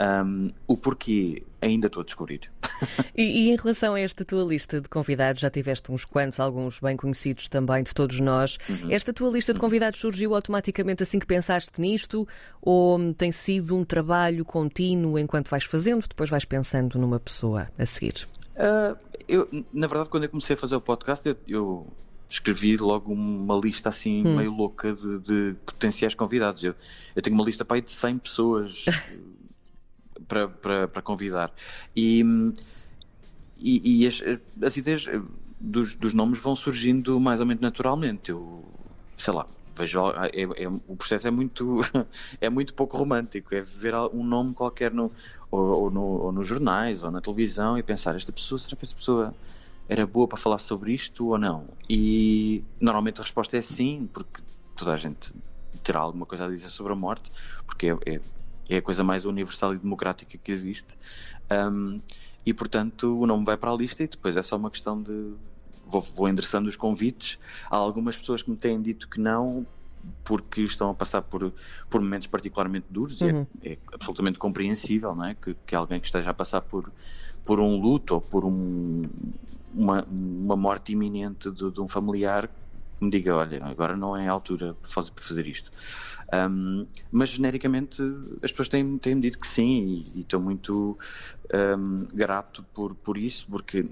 Um, 0.00 0.50
o 0.66 0.78
porquê 0.78 1.42
ainda 1.60 1.88
estou 1.88 2.00
a 2.00 2.04
descobrir. 2.04 2.50
E, 3.14 3.22
e, 3.22 3.50
em 3.50 3.56
relação 3.56 3.92
a 3.92 4.00
esta 4.00 4.24
tua 4.24 4.42
lista 4.42 4.80
de 4.80 4.88
convidados, 4.88 5.42
já 5.42 5.50
tiveste 5.50 5.92
uns 5.92 6.06
quantos, 6.06 6.40
alguns 6.40 6.80
bem 6.80 6.96
conhecidos 6.96 7.48
também 7.48 7.82
de 7.82 7.92
todos 7.92 8.18
nós. 8.18 8.56
Uhum. 8.66 8.90
Esta 8.90 9.12
tua 9.12 9.30
lista 9.30 9.52
de 9.52 9.60
convidados 9.60 10.00
surgiu 10.00 10.34
automaticamente 10.34 11.02
assim 11.02 11.18
que 11.18 11.26
pensaste 11.26 11.78
nisto? 11.78 12.26
Ou 12.62 13.12
tem 13.12 13.30
sido 13.30 13.76
um 13.76 13.84
trabalho 13.84 14.42
contínuo 14.46 15.18
enquanto 15.18 15.50
vais 15.50 15.64
fazendo, 15.64 16.08
depois 16.08 16.30
vais 16.30 16.46
pensando 16.46 16.98
numa 16.98 17.20
pessoa 17.20 17.68
a 17.76 17.84
seguir? 17.84 18.26
Uh, 18.54 18.96
eu, 19.28 19.46
na 19.70 19.86
verdade, 19.86 20.08
quando 20.08 20.22
eu 20.22 20.30
comecei 20.30 20.54
a 20.54 20.58
fazer 20.58 20.76
o 20.76 20.80
podcast, 20.80 21.28
eu, 21.28 21.36
eu 21.46 21.86
escrevi 22.26 22.78
logo 22.78 23.12
uma 23.12 23.56
lista 23.56 23.90
assim 23.90 24.26
hum. 24.26 24.36
meio 24.36 24.52
louca 24.52 24.94
de, 24.94 25.18
de, 25.18 25.56
potenciais 25.66 26.14
convidados. 26.14 26.64
Eu, 26.64 26.74
eu 27.14 27.20
tenho 27.20 27.34
uma 27.34 27.44
lista 27.44 27.64
para 27.64 27.76
aí 27.76 27.82
de 27.82 27.92
100 27.92 28.18
pessoas 28.18 28.86
para, 30.30 30.46
para, 30.48 30.88
para 30.88 31.02
convidar. 31.02 31.52
E, 31.96 32.22
e, 33.58 34.04
e 34.04 34.06
as, 34.06 34.22
as, 34.62 34.76
ideias 34.76 35.06
dos, 35.60 35.96
dos, 35.96 36.14
nomes 36.14 36.38
vão 36.38 36.54
surgindo 36.54 37.18
mais 37.18 37.40
ou 37.40 37.46
menos 37.46 37.60
naturalmente. 37.60 38.30
Eu, 38.30 38.64
sei 39.16 39.34
lá, 39.34 39.46
vejo, 39.76 40.00
é, 40.32 40.42
é, 40.64 40.68
o 40.68 40.96
processo 40.96 41.26
é 41.26 41.30
muito, 41.32 41.80
é 42.40 42.48
muito 42.48 42.72
pouco 42.74 42.96
romântico. 42.96 43.52
É 43.52 43.60
ver 43.60 43.94
um 44.14 44.22
nome 44.22 44.54
qualquer 44.54 44.92
no, 44.92 45.10
ou, 45.50 45.60
ou, 45.60 45.90
no, 45.90 46.02
ou 46.02 46.32
nos 46.32 46.46
jornais 46.46 47.02
ou 47.02 47.10
na 47.10 47.20
televisão 47.20 47.76
e 47.76 47.82
pensar: 47.82 48.14
esta 48.14 48.32
pessoa, 48.32 48.58
será 48.58 48.76
que 48.76 48.84
esta 48.84 48.96
pessoa 48.96 49.34
era 49.88 50.06
boa 50.06 50.28
para 50.28 50.38
falar 50.38 50.58
sobre 50.58 50.92
isto 50.92 51.26
ou 51.26 51.38
não? 51.38 51.66
E 51.88 52.62
normalmente 52.80 53.20
a 53.20 53.24
resposta 53.24 53.56
é 53.56 53.62
sim, 53.62 54.08
porque 54.12 54.40
toda 54.76 54.94
a 54.94 54.96
gente 54.96 55.34
terá 55.82 55.98
alguma 55.98 56.24
coisa 56.24 56.46
a 56.46 56.48
dizer 56.48 56.70
sobre 56.70 56.92
a 56.92 56.96
morte, 56.96 57.32
porque 57.66 57.88
é, 57.90 57.98
é 58.06 58.20
é 58.70 58.78
a 58.78 58.82
coisa 58.82 59.02
mais 59.02 59.24
universal 59.24 59.74
e 59.74 59.78
democrática 59.78 60.38
que 60.38 60.52
existe. 60.52 60.96
Um, 61.50 62.00
e 62.46 62.54
portanto 62.54 63.20
o 63.20 63.26
nome 63.26 63.44
vai 63.44 63.56
para 63.56 63.70
a 63.70 63.76
lista 63.76 64.02
e 64.02 64.06
depois 64.06 64.36
é 64.36 64.42
só 64.42 64.56
uma 64.56 64.70
questão 64.70 65.02
de. 65.02 65.34
Vou, 65.86 66.00
vou 66.00 66.28
endereçando 66.28 66.68
os 66.68 66.76
convites. 66.76 67.38
Há 67.68 67.76
algumas 67.76 68.16
pessoas 68.16 68.42
que 68.42 68.50
me 68.50 68.56
têm 68.56 68.80
dito 68.80 69.08
que 69.08 69.20
não, 69.20 69.66
porque 70.24 70.62
estão 70.62 70.90
a 70.90 70.94
passar 70.94 71.22
por, 71.22 71.52
por 71.88 72.00
momentos 72.00 72.28
particularmente 72.28 72.86
duros 72.88 73.20
uhum. 73.20 73.46
e 73.62 73.68
é, 73.68 73.72
é, 73.72 73.78
absolutamente 73.92 74.38
compreensível 74.38 75.14
não 75.14 75.24
é? 75.24 75.34
Que, 75.34 75.54
que, 75.66 75.74
alguém 75.74 75.98
que 75.98 76.06
esteja 76.06 76.30
a 76.30 76.34
passar 76.34 76.60
por, 76.60 76.92
por 77.44 77.58
um 77.58 77.80
luto 77.80 78.14
ou 78.14 78.20
por 78.20 78.44
um, 78.44 79.08
uma, 79.74 80.04
uma 80.04 80.56
morte 80.56 80.92
iminente 80.92 81.50
de, 81.50 81.70
de 81.70 81.80
um 81.80 81.88
familiar 81.88 82.48
me 83.00 83.10
diga, 83.10 83.34
olha, 83.34 83.64
agora 83.64 83.96
não 83.96 84.16
é 84.16 84.28
a 84.28 84.32
altura 84.32 84.74
para 84.74 85.04
fazer 85.16 85.46
isto. 85.46 85.70
Um, 86.32 86.86
mas 87.10 87.30
genericamente 87.30 88.02
as 88.42 88.50
pessoas 88.50 88.68
têm, 88.68 88.98
têm 88.98 89.20
dito 89.20 89.38
que 89.38 89.48
sim 89.48 89.82
e, 89.84 90.18
e 90.18 90.20
estou 90.20 90.40
muito 90.40 90.98
um, 91.52 92.06
grato 92.14 92.62
por, 92.74 92.94
por 92.94 93.18
isso, 93.18 93.46
porque 93.50 93.84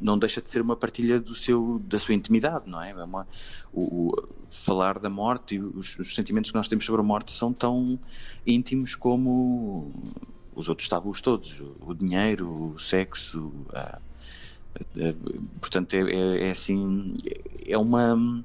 não 0.00 0.18
deixa 0.18 0.40
de 0.40 0.50
ser 0.50 0.60
uma 0.60 0.76
partilha 0.76 1.18
do 1.18 1.34
seu, 1.34 1.80
da 1.84 1.98
sua 1.98 2.14
intimidade, 2.14 2.68
não 2.68 2.80
é? 2.80 2.90
é 2.90 3.04
uma, 3.04 3.26
o, 3.72 4.10
o, 4.10 4.28
falar 4.50 4.98
da 4.98 5.10
morte 5.10 5.56
e 5.56 5.60
os, 5.60 5.98
os, 5.98 6.14
sentimentos 6.14 6.50
que 6.50 6.56
nós 6.56 6.68
temos 6.68 6.84
sobre 6.84 7.00
a 7.00 7.04
morte 7.04 7.32
são 7.32 7.52
tão 7.52 7.98
íntimos 8.46 8.94
como 8.94 9.92
os 10.54 10.68
outros 10.68 10.88
tabus 10.88 11.20
todos, 11.20 11.60
o, 11.80 11.94
dinheiro, 11.94 12.74
o 12.74 12.78
sexo, 12.78 13.52
a, 13.72 13.98
portanto 15.60 15.94
é, 15.94 16.00
é, 16.00 16.48
é, 16.48 16.50
assim 16.50 17.12
é 17.68 17.78
uma 17.78 18.42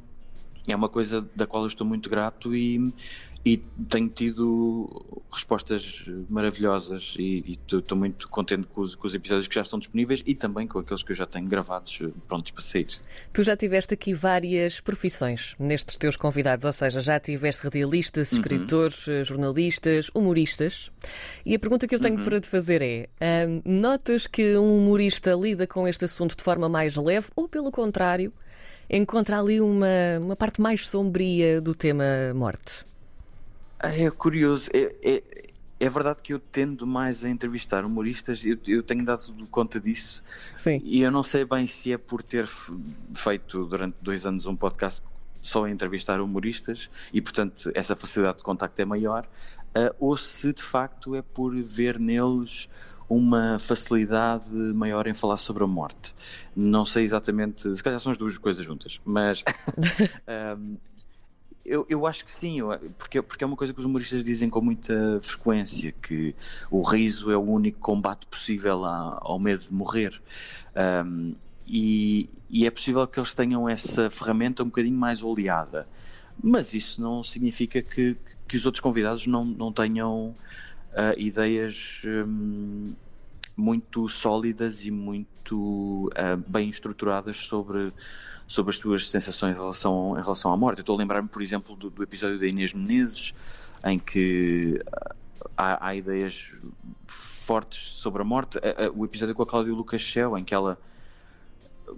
é 0.68 0.76
uma 0.76 0.90
coisa 0.90 1.28
da 1.36 1.46
qual 1.46 1.64
eu 1.64 1.68
estou 1.68 1.86
muito 1.86 2.10
grato 2.10 2.56
e, 2.56 2.94
e 3.46 3.58
tenho 3.58 4.08
tido 4.08 5.22
respostas 5.30 6.06
maravilhosas 6.30 7.16
e 7.20 7.60
estou 7.68 7.98
muito 7.98 8.30
contente 8.30 8.66
com 8.68 8.80
os, 8.80 8.96
com 8.96 9.06
os, 9.06 9.14
episódios 9.14 9.48
que 9.50 9.56
já 9.56 9.62
estão 9.62 9.78
disponíveis 9.78 10.24
e 10.26 10.34
também 10.34 10.66
com 10.66 10.80
aqueles 10.80 11.04
que 11.04 11.12
eu 11.12 11.16
já 11.16 11.26
tenho 11.26 11.46
gravados 11.48 12.02
prontos 12.30 12.52
para 12.52 12.62
sair. 12.62 12.88
Tu 13.34 13.44
já 13.44 13.58
tiveste 13.58 13.94
aqui 13.94 14.14
várias 14.14 14.80
profissões 14.80 15.54
nestes 15.60 15.98
teus 15.98 16.16
convidados, 16.16 16.64
ou 16.64 16.72
seja, 16.72 17.02
já 17.02 17.20
tiveste 17.20 17.64
radialistas, 17.64 18.32
uhum. 18.32 18.38
escritores, 18.38 19.08
uhum. 19.08 19.26
jornalistas, 19.26 20.10
humoristas. 20.16 20.90
E 21.46 21.54
a 21.54 21.60
pergunta 21.60 21.86
que 21.88 21.96
eu 21.96 22.00
tenho 22.00 22.20
uhum. 22.20 22.24
para 22.24 22.40
te 22.40 22.48
fazer 22.48 22.82
é: 22.82 23.10
hum, 23.46 23.62
notas 23.66 24.28
que 24.28 24.56
um 24.56 24.78
humorista 24.78 25.34
lida 25.34 25.68
com 25.68 25.86
este 25.86 26.06
assunto 26.06 26.38
de 26.38 26.44
forma 26.44 26.70
mais 26.70 26.96
leve 26.96 27.28
ou, 27.36 27.50
pelo 27.50 27.72
contrário, 27.72 28.32
encontra 28.90 29.40
ali 29.40 29.60
uma, 29.62 30.20
uma 30.20 30.36
parte 30.36 30.62
mais 30.62 30.88
sombria 30.88 31.62
do 31.62 31.74
tema 31.74 32.04
morte? 32.36 32.86
É 33.80 34.10
curioso. 34.10 34.70
É, 34.74 34.96
é, 35.04 35.24
é, 35.80 35.90
verdade 35.90 36.22
que 36.24 36.34
eu 36.34 36.40
tendo 36.40 36.88
mais 36.88 37.26
a 37.26 37.30
entrevistar 37.30 37.84
humoristas, 37.84 38.46
eu, 38.46 38.58
eu, 38.66 38.82
tenho 38.82 39.04
dado 39.04 39.34
conta 39.52 39.80
disso. 39.80 40.24
Sim. 40.56 40.82
E 40.84 41.02
eu 41.02 41.12
não 41.12 41.24
sei 41.24 41.44
bem 41.44 41.68
se 41.68 41.92
é 41.92 41.98
por 41.98 42.24
ter 42.24 42.48
feito 43.14 43.66
durante 43.66 43.96
dois 44.02 44.26
anos 44.26 44.46
um 44.46 44.56
podcast 44.56 45.04
só 45.42 45.66
a 45.66 45.70
entrevistar 45.70 46.22
humoristas 46.22 46.90
e, 47.12 47.22
portanto, 47.22 47.70
essa 47.76 47.96
facilidade 47.98 48.38
de 48.38 48.44
contacto 48.44 48.82
é 48.82 48.86
maior, 48.86 49.28
uh, 49.76 49.94
ou 50.00 50.16
se 50.16 50.54
de 50.54 50.64
facto 50.64 51.14
é 51.16 51.22
por 51.22 51.54
ver 51.62 52.00
neles 52.00 52.70
uma 53.10 53.60
facilidade 53.60 54.56
maior 54.56 55.08
em 55.08 55.14
falar 55.14 55.38
sobre 55.38 55.64
a 55.64 55.68
morte. 55.68 56.14
Não 56.56 56.86
sei 56.86 57.04
exatamente, 57.04 57.76
se 57.76 57.84
calhar 57.84 58.00
são 58.00 58.12
as 58.12 58.18
duas 58.18 58.38
coisas 58.38 58.66
juntas, 58.66 59.00
mas 59.06 59.44
um, 60.58 60.78
eu, 61.66 61.86
eu 61.90 62.06
acho 62.06 62.26
que 62.26 62.32
sim, 62.32 62.60
porque, 62.98 63.22
porque 63.22 63.44
é 63.44 63.48
uma 63.48 63.56
coisa 63.56 63.74
que 63.74 63.80
os 63.80 63.86
humoristas 63.86 64.24
dizem 64.24 64.50
com 64.50 64.62
muita 64.62 65.20
frequência, 65.22 65.94
que 66.02 66.36
o 66.70 66.82
riso 66.82 67.32
é 67.32 67.38
o 67.38 67.42
único 67.42 67.80
combate 67.80 68.28
possível 68.28 68.84
ao 68.86 69.40
medo 69.40 69.64
de 69.64 69.74
morrer. 69.74 70.22
Um, 71.06 71.36
e, 71.66 72.30
e, 72.50 72.66
é 72.66 72.72
possível 72.72 73.08
que 73.08 73.18
eles 73.18 73.34
tenham 73.34 73.70
essa 73.70 74.10
ferramenta 74.10 74.64
um 74.64 74.66
bocadinho 74.66 74.98
mais 74.98 75.24
oleada. 75.24 75.88
Mas 76.42 76.74
isso 76.74 77.02
não 77.02 77.24
significa 77.24 77.82
que, 77.82 78.18
que 78.46 78.58
os 78.58 78.66
outros 78.66 78.82
convidados 78.82 79.26
não, 79.28 79.46
não 79.46 79.72
tenham 79.72 80.36
uh, 80.94 81.20
ideias 81.20 82.02
um, 82.06 82.94
muito 83.56 84.08
sólidas 84.08 84.86
e 84.86 84.92
muito 84.92 86.10
uh, 86.10 86.38
bem 86.48 86.70
estruturadas 86.70 87.38
sobre, 87.38 87.94
sobre 88.48 88.72
as 88.72 88.80
suas 88.80 89.10
sensações 89.10 89.56
em 89.56 89.60
relação, 89.60 90.18
em 90.18 90.22
relação 90.22 90.52
à 90.52 90.58
morte. 90.58 90.80
Eu 90.80 90.84
estou 90.84 90.96
a 90.96 91.00
lembrar-me, 91.00 91.28
por 91.28 91.42
exemplo, 91.42 91.76
do, 91.76 91.90
do, 91.90 92.04
episódio 92.04 92.40
da 92.40 92.48
Inês 92.48 92.74
Menezes, 92.74 93.34
em 93.84 94.00
que 94.00 94.82
ah, 94.92 95.16
há, 95.58 95.88
há 95.88 95.96
ideias 95.96 96.52
fortes 97.08 97.96
sobre 97.96 98.22
a 98.22 98.26
morte. 98.26 98.58
O 98.96 99.06
episódio 99.06 99.36
com 99.36 99.44
a 99.44 99.46
Cláudia 99.46 99.74
Lucas 99.74 100.02
Shell, 100.02 100.38
em 100.38 100.44
que 100.44 100.56
ela 100.56 100.80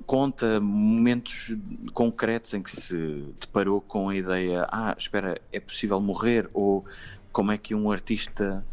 conta 0.06 0.60
momentos 0.60 1.54
concretos 1.94 2.54
em 2.54 2.62
que 2.62 2.72
se 2.72 3.34
deparou 3.40 3.80
com 3.80 4.10
a 4.10 4.16
ideia: 4.16 4.68
ah, 4.72 4.96
espera, 4.98 5.40
é 5.52 5.60
possível 5.60 6.02
morrer? 6.02 6.50
Ou 6.54 6.84
como 7.32 7.52
é 7.52 7.58
que 7.58 7.75
um 7.75 7.92
artista 7.92 8.66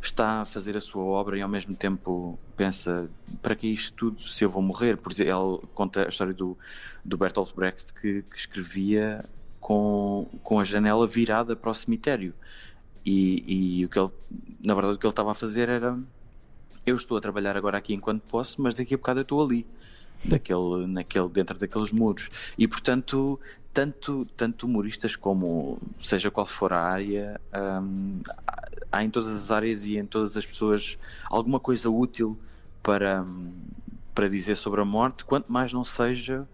está 0.00 0.42
a 0.42 0.44
fazer 0.44 0.76
a 0.76 0.80
sua 0.80 1.02
obra 1.02 1.36
e 1.38 1.42
ao 1.42 1.48
mesmo 1.48 1.74
tempo 1.74 2.38
pensa 2.56 3.10
para 3.42 3.56
que 3.56 3.66
isto 3.66 3.94
tudo 3.94 4.22
se 4.22 4.44
eu 4.44 4.50
vou 4.50 4.62
morrer? 4.62 4.96
Por 4.96 5.12
exemplo, 5.12 5.60
ele 5.62 5.68
conta 5.74 6.06
a 6.06 6.08
história 6.08 6.34
do, 6.34 6.56
do 7.04 7.16
Bertolt 7.16 7.54
Brecht 7.54 7.92
que, 7.94 8.22
que 8.22 8.36
escrevia 8.36 9.24
com, 9.60 10.28
com 10.42 10.60
a 10.60 10.64
janela 10.64 11.06
virada 11.06 11.56
para 11.56 11.70
o 11.70 11.74
cemitério. 11.74 12.34
E, 13.04 13.80
e, 13.80 13.84
o 13.84 13.88
que 13.88 13.98
ele, 13.98 14.10
na 14.64 14.74
verdade, 14.74 14.96
o 14.96 14.98
que 14.98 15.06
ele 15.06 15.12
estava 15.12 15.32
a 15.32 15.34
fazer 15.34 15.68
era: 15.68 15.98
eu 16.84 16.96
estou 16.96 17.16
a 17.16 17.20
trabalhar 17.20 17.56
agora 17.56 17.78
aqui 17.78 17.94
enquanto 17.94 18.22
posso, 18.22 18.60
mas 18.60 18.74
daqui 18.74 18.94
a 18.94 18.96
bocado 18.96 19.20
eu 19.20 19.22
estou 19.22 19.42
ali, 19.42 19.66
daquele, 20.24 20.86
naquele, 20.86 21.28
dentro 21.28 21.58
daqueles 21.58 21.90
muros. 21.90 22.28
E 22.56 22.68
portanto, 22.68 23.40
tanto, 23.72 24.26
tanto 24.36 24.66
humoristas 24.66 25.16
como 25.16 25.78
seja 26.02 26.30
qual 26.30 26.46
for 26.46 26.72
a 26.72 26.80
área, 26.80 27.40
hum, 27.80 28.20
há 28.98 29.04
em 29.04 29.10
todas 29.10 29.34
as 29.34 29.50
áreas 29.50 29.84
e 29.84 29.96
em 29.96 30.04
todas 30.04 30.36
as 30.36 30.44
pessoas 30.44 30.98
alguma 31.30 31.60
coisa 31.60 31.88
útil 31.88 32.38
para, 32.82 33.24
para 34.14 34.28
dizer 34.28 34.56
sobre 34.56 34.80
a 34.80 34.84
morte, 34.84 35.24
quanto 35.24 35.50
mais 35.50 35.72
não 35.72 35.84
seja 35.84 36.48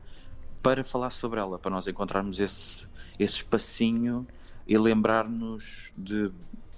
para 0.62 0.84
falar 0.84 1.10
sobre 1.10 1.40
ela, 1.40 1.58
para 1.58 1.70
nós 1.70 1.86
encontrarmos 1.86 2.38
esse, 2.38 2.86
esse 3.18 3.36
espacinho 3.36 4.26
e 4.66 4.76
lembrar-nos 4.78 5.92
de, 5.96 6.30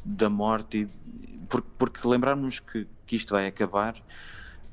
da 0.04 0.28
morte, 0.28 0.88
porque, 1.48 1.68
porque 1.78 2.08
lembrarmos 2.08 2.58
que, 2.60 2.86
que 3.06 3.16
isto 3.16 3.32
vai 3.32 3.46
acabar, 3.46 3.94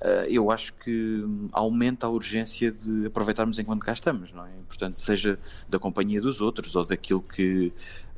uh, 0.01 0.25
eu 0.27 0.49
acho 0.49 0.73
que 0.73 1.23
aumenta 1.51 2.07
a 2.07 2.09
urgência 2.09 2.71
de 2.71 3.05
aproveitarmos 3.05 3.59
enquanto 3.59 3.83
cá 3.83 3.93
estamos, 3.93 4.31
não 4.31 4.45
é? 4.45 4.51
Portanto, 4.67 4.99
seja 4.99 5.39
da 5.69 5.77
companhia 5.77 6.19
dos 6.19 6.41
outros 6.41 6.75
ou 6.75 6.83
daquilo 6.83 7.21
que 7.21 7.71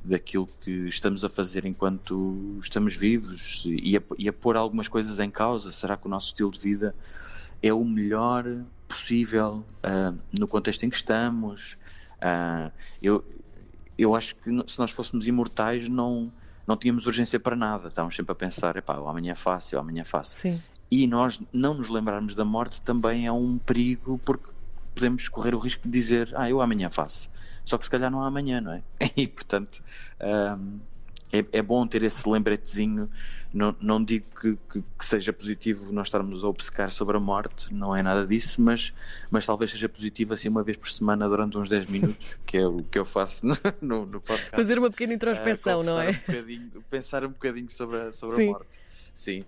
daquilo 0.05 0.47
que 0.61 0.87
estamos 0.87 1.23
a 1.23 1.29
fazer 1.29 1.65
enquanto 1.65 2.59
estamos 2.61 2.95
vivos 2.95 3.63
e 3.65 3.97
a, 3.97 4.01
e 4.17 4.29
a 4.29 4.33
pôr 4.33 4.55
algumas 4.55 4.87
coisas 4.87 5.19
em 5.19 5.29
causa. 5.29 5.71
Será 5.71 5.97
que 5.97 6.05
o 6.05 6.09
nosso 6.09 6.27
estilo 6.27 6.51
de 6.51 6.59
vida 6.59 6.95
é 7.61 7.73
o 7.73 7.83
melhor 7.83 8.45
possível 8.87 9.65
uh, 9.83 10.17
no 10.37 10.47
contexto 10.47 10.83
em 10.83 10.89
que 10.89 10.95
estamos? 10.95 11.77
Uh, 12.17 12.71
eu, 13.01 13.25
eu 13.97 14.15
acho 14.15 14.35
que 14.35 14.49
se 14.67 14.77
nós 14.77 14.91
fôssemos 14.91 15.27
imortais 15.27 15.89
não, 15.89 16.31
não 16.67 16.77
tínhamos 16.77 17.07
urgência 17.07 17.39
para 17.39 17.55
nada. 17.55 17.87
Estávamos 17.87 18.15
sempre 18.15 18.31
a 18.31 18.35
pensar, 18.35 18.75
epá, 18.75 18.97
o 18.99 19.07
amanhã 19.07 19.31
é 19.31 19.35
fácil, 19.35 19.77
o 19.77 19.81
amanhã 19.81 20.01
é 20.01 20.05
fácil. 20.05 20.37
Sim. 20.39 20.61
E 20.91 21.07
nós 21.07 21.41
não 21.51 21.73
nos 21.73 21.89
lembrarmos 21.89 22.35
da 22.35 22.45
morte 22.45 22.79
também 22.81 23.25
é 23.25 23.31
um 23.31 23.57
perigo 23.57 24.19
porque 24.23 24.51
podemos 24.95 25.29
correr 25.29 25.53
o 25.53 25.59
risco 25.59 25.83
de 25.83 25.91
dizer, 25.91 26.31
ah, 26.35 26.49
eu 26.49 26.61
amanhã 26.61 26.89
faço. 26.89 27.29
Só 27.65 27.77
que 27.77 27.85
se 27.85 27.91
calhar 27.91 28.09
não 28.09 28.21
há 28.23 28.27
amanhã, 28.27 28.61
não 28.61 28.73
é? 28.73 28.81
E 29.15 29.27
portanto 29.27 29.83
um, 30.59 30.79
é, 31.31 31.45
é, 31.51 31.61
bom 31.61 31.85
ter 31.85 32.03
esse 32.03 32.27
lembretezinho. 32.29 33.09
Não, 33.53 33.75
não 33.79 34.03
digo 34.03 34.25
que, 34.39 34.57
que, 34.69 34.83
que, 34.97 35.05
seja 35.05 35.31
positivo 35.31 35.91
nós 35.91 36.07
estarmos 36.07 36.43
a 36.43 36.47
obcecar 36.47 36.91
sobre 36.91 37.15
a 37.15 37.19
morte, 37.19 37.73
não 37.73 37.95
é 37.95 38.03
nada 38.03 38.27
disso, 38.27 38.61
mas, 38.61 38.93
mas 39.31 39.45
talvez 39.45 39.71
seja 39.71 39.87
positivo 39.87 40.33
assim 40.33 40.49
uma 40.49 40.61
vez 40.61 40.75
por 40.75 40.89
semana 40.89 41.27
durante 41.27 41.57
uns 41.57 41.69
10 41.69 41.89
minutos, 41.89 42.37
que 42.45 42.57
é 42.57 42.67
o 42.67 42.83
que 42.83 42.99
eu 42.99 43.05
faço 43.05 43.45
no, 43.45 43.57
no, 43.81 44.05
no 44.05 44.21
podcast. 44.21 44.55
Fazer 44.55 44.77
uma 44.77 44.89
pequena 44.89 45.13
introspeção, 45.13 45.79
uh, 45.79 45.83
não 45.83 46.01
é? 46.01 46.21
Um 46.75 46.81
pensar 46.89 47.23
um 47.23 47.29
bocadinho 47.29 47.69
sobre 47.69 48.01
a, 48.01 48.11
sobre 48.11 48.43
a 48.43 48.47
morte. 48.47 48.84
Sim. 49.15 49.45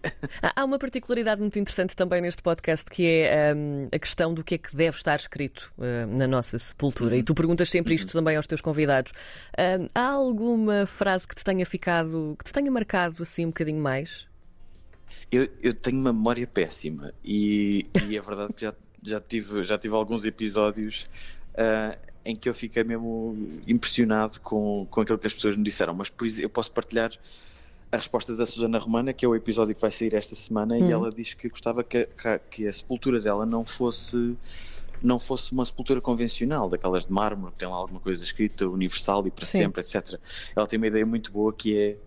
Há 0.56 0.64
uma 0.64 0.80
particularidade 0.80 1.42
muito 1.42 1.60
interessante 1.60 1.94
também 1.94 2.22
neste 2.22 2.42
podcast 2.42 2.90
que 2.90 3.06
é 3.06 3.54
um, 3.54 3.90
a 3.92 4.00
questão 4.00 4.34
do 4.34 4.42
que 4.42 4.56
é 4.56 4.58
que 4.58 4.74
deve 4.74 4.96
estar 4.96 5.18
escrito 5.18 5.74
uh, 5.78 6.08
na 6.18 6.26
nossa 6.26 6.58
sepultura. 6.58 7.16
Uhum. 7.16 7.20
E 7.20 7.24
tu 7.24 7.36
perguntas 7.36 7.70
sempre 7.70 7.94
isto 7.94 8.08
uhum. 8.08 8.22
também 8.22 8.38
aos 8.38 8.48
teus 8.48 8.62
convidados. 8.62 9.12
Uh, 9.12 9.86
há 9.94 10.08
alguma 10.12 10.86
frase 10.86 11.28
que 11.28 11.36
te 11.36 11.44
tenha 11.44 11.66
ficado, 11.66 12.38
que 12.40 12.46
te 12.46 12.54
tenha 12.54 12.72
marcado 12.72 13.22
assim 13.22 13.46
um 13.46 13.50
bocadinho 13.50 13.82
mais? 13.82 14.26
Eu, 15.30 15.50
eu 15.62 15.74
tenho 15.74 16.00
uma 16.00 16.14
memória 16.14 16.48
péssima 16.48 17.14
e, 17.24 17.86
e 18.08 18.16
é 18.16 18.22
verdade 18.22 18.54
que 18.54 18.62
já, 18.62 18.74
já, 19.04 19.20
tive, 19.20 19.66
já 19.66 19.78
tive 19.78 19.94
alguns 19.96 20.24
episódios 20.24 21.10
uh, 21.56 21.98
em 22.24 22.38
que 22.38 22.48
eu 22.48 22.54
fiquei 22.54 22.86
mesmo 22.86 23.36
impressionado 23.68 24.40
com, 24.40 24.88
com 24.90 25.02
aquilo 25.02 25.20
que 25.20 25.28
as 25.28 25.34
pessoas 25.34 25.58
me 25.58 25.64
disseram, 25.64 25.94
mas 25.94 26.10
por 26.10 26.26
isso 26.26 26.42
eu 26.42 26.50
posso 26.50 26.72
partilhar 26.72 27.12
a 27.92 27.98
resposta 27.98 28.36
da 28.36 28.46
Susana 28.46 28.78
Romana, 28.78 29.14
que 29.14 29.26
é 29.26 29.28
o 29.28 29.36
episódio 29.36 29.74
que 29.74 29.82
vai 29.82 29.92
sair 29.92 30.14
esta 30.14 30.36
semana, 30.36 30.76
hum. 30.76 30.90
e 30.90 30.92
ela 30.92 31.12
diz 31.12 31.34
que 31.34 31.50
gostava 31.50 31.84
que, 31.84 32.08
que, 32.50 32.68
a 32.68 32.74
sepultura 32.74 33.20
dela 33.20 33.46
não 33.46 33.64
fosse 33.64 34.36
não 35.00 35.20
fosse 35.20 35.52
uma 35.52 35.64
sepultura 35.64 36.02
convencional, 36.02 36.68
daquelas 36.68 37.06
de 37.06 37.12
mármore, 37.12 37.52
que 37.52 37.60
tem 37.60 37.68
lá 37.68 37.76
alguma 37.76 38.00
coisa 38.00 38.24
escrita 38.24 38.68
universal 38.68 39.28
e 39.28 39.32
para 39.32 39.46
Sim. 39.46 39.60
sempre, 39.60 39.82
etc. 39.82 40.20
Ela 40.56 40.66
tem 40.66 40.78
uma 40.78 40.88
ideia 40.88 41.06
muito 41.06 41.32
boa 41.32 41.54
que 41.54 41.78
é 41.78 41.98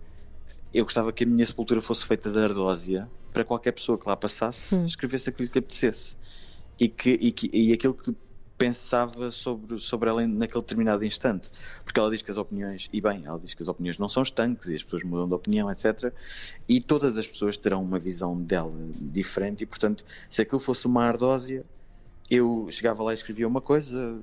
eu 0.75 0.85
gostava 0.85 1.13
que 1.13 1.25
a 1.25 1.27
minha 1.27 1.47
sepultura 1.47 1.81
fosse 1.81 2.05
feita 2.05 2.31
de 2.31 2.39
ardósia 2.39 3.09
para 3.33 3.45
qualquer 3.45 3.73
pessoa 3.73 3.97
que 3.97 4.09
lá 4.09 4.17
passasse 4.17 4.75
hum. 4.75 4.87
escrevesse 4.87 5.31
aquilo 5.31 5.49
que 5.49 5.59
apetecesse 5.59 6.17
e, 6.79 6.89
que, 6.89 7.11
e, 7.11 7.33
que, 7.33 7.51
e 7.53 7.73
aquilo 7.73 7.95
que 7.95 8.15
pensava 8.61 9.31
sobre, 9.31 9.81
sobre 9.81 10.11
ela 10.11 10.27
naquele 10.27 10.61
determinado 10.61 11.03
instante. 11.03 11.49
Porque 11.83 11.99
ela 11.99 12.11
diz 12.11 12.21
que 12.21 12.31
as 12.31 12.37
opiniões, 12.37 12.91
e 12.93 13.01
bem, 13.01 13.23
ela 13.25 13.39
diz 13.39 13.55
que 13.55 13.63
as 13.63 13.69
opiniões 13.69 13.97
não 13.97 14.07
são 14.07 14.23
estanques 14.23 14.69
e 14.69 14.77
as 14.77 14.83
pessoas 14.83 15.03
mudam 15.03 15.27
de 15.27 15.33
opinião, 15.33 15.71
etc. 15.71 16.13
E 16.69 16.79
todas 16.79 17.17
as 17.17 17.27
pessoas 17.27 17.57
terão 17.57 17.83
uma 17.83 17.99
visão 17.99 18.39
dela 18.39 18.71
diferente, 19.01 19.63
e 19.63 19.67
portanto, 19.67 20.05
se 20.29 20.43
aquilo 20.43 20.61
fosse 20.61 20.87
uma 20.87 21.03
ardósia, 21.05 21.65
eu 22.31 22.69
chegava 22.71 23.03
lá 23.03 23.13
e 23.13 23.15
escrevia 23.15 23.49
uma 23.49 23.63
coisa, 23.63 24.21